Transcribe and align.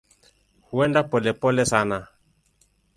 Huenda 0.71 1.01
polepole 1.11 1.65
sana. 1.75 1.97